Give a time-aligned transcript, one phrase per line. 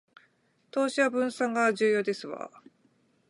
[0.71, 2.49] 投資は分散が重要ですわ